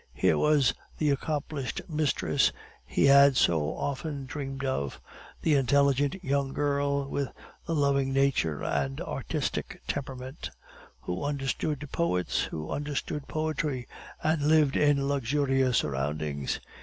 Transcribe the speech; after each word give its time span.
Here 0.15 0.35
was 0.35 0.73
the 0.97 1.11
accomplished 1.11 1.79
mistress 1.87 2.51
he 2.87 3.05
had 3.05 3.37
so 3.37 3.77
often 3.77 4.25
dreamed 4.25 4.65
of, 4.65 4.99
the 5.43 5.53
intelligent 5.53 6.23
young 6.23 6.53
girl 6.53 7.07
with 7.07 7.29
the 7.67 7.75
loving 7.75 8.11
nature 8.11 8.63
and 8.63 8.99
artistic 8.99 9.79
temperament, 9.87 10.49
who 11.01 11.23
understood 11.23 11.87
poets, 11.91 12.41
who 12.45 12.71
understood 12.71 13.27
poetry, 13.27 13.87
and 14.23 14.41
lived 14.41 14.75
in 14.75 15.07
luxurious 15.07 15.77
surroundings. 15.77 16.59